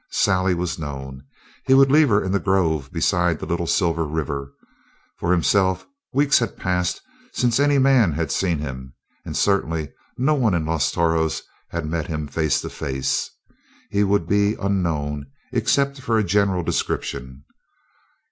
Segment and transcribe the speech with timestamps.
[0.09, 1.21] Sally was known;
[1.67, 4.51] he would leave her in the grove beside the Little Silver River.
[5.19, 6.99] For himself, weeks had passed
[7.33, 8.95] since any man had seen him,
[9.25, 13.29] and certainly no one in Los Toros had met him face to face.
[13.91, 17.43] He would be unknown except for a general description.